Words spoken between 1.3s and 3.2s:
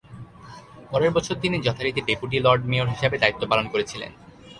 তিনি যথারীতি deputy lord mayor হিসাবে